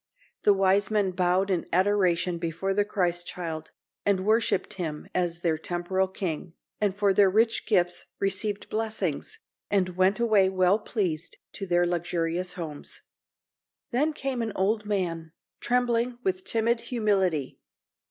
The 0.41 0.53
wise 0.55 0.89
men 0.89 1.11
bowed 1.11 1.51
in 1.51 1.67
adoration 1.71 2.39
before 2.39 2.73
the 2.73 2.83
Christ 2.83 3.27
child 3.27 3.69
and 4.03 4.25
worshiped 4.25 4.73
him 4.73 5.07
as 5.13 5.41
their 5.41 5.59
temporal 5.59 6.07
king, 6.07 6.53
and 6.79 6.95
for 6.95 7.13
their 7.13 7.29
rich 7.29 7.67
gifts 7.67 8.07
received 8.17 8.67
blessings, 8.67 9.37
and 9.69 9.89
went 9.95 10.19
away 10.19 10.49
well 10.49 10.79
pleased 10.79 11.37
to 11.51 11.67
their 11.67 11.85
luxurious 11.85 12.53
homes. 12.53 13.01
Then 13.91 14.11
came 14.11 14.41
an 14.41 14.53
old 14.55 14.87
man, 14.87 15.33
trembling 15.59 16.17
with 16.23 16.45
timid 16.45 16.79
humility. 16.81 17.59